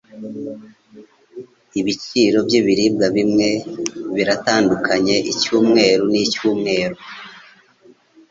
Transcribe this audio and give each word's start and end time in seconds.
Ibiciro 1.79 2.37
byibiribwa 2.47 3.05
bimwe 3.17 3.47
biratandukanye 4.15 5.15
icyumweru 5.31 6.03
nicyumweru. 6.13 6.97